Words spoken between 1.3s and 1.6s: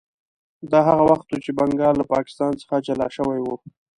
چې